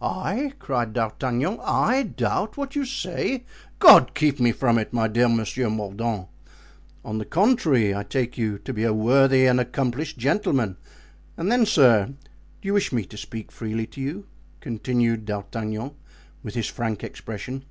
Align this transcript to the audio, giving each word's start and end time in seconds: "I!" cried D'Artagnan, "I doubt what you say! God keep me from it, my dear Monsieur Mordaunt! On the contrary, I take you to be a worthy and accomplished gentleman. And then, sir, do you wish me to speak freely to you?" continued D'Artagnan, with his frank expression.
"I!" 0.00 0.52
cried 0.60 0.92
D'Artagnan, 0.92 1.58
"I 1.60 2.04
doubt 2.04 2.56
what 2.56 2.76
you 2.76 2.84
say! 2.84 3.42
God 3.80 4.14
keep 4.14 4.38
me 4.38 4.52
from 4.52 4.78
it, 4.78 4.92
my 4.92 5.08
dear 5.08 5.28
Monsieur 5.28 5.68
Mordaunt! 5.68 6.28
On 7.04 7.18
the 7.18 7.24
contrary, 7.24 7.92
I 7.92 8.04
take 8.04 8.38
you 8.38 8.58
to 8.60 8.72
be 8.72 8.84
a 8.84 8.94
worthy 8.94 9.44
and 9.46 9.58
accomplished 9.58 10.18
gentleman. 10.18 10.76
And 11.36 11.50
then, 11.50 11.66
sir, 11.66 12.06
do 12.14 12.66
you 12.68 12.74
wish 12.74 12.92
me 12.92 13.04
to 13.06 13.16
speak 13.16 13.50
freely 13.50 13.88
to 13.88 14.00
you?" 14.00 14.26
continued 14.60 15.24
D'Artagnan, 15.24 15.90
with 16.44 16.54
his 16.54 16.68
frank 16.68 17.02
expression. 17.02 17.64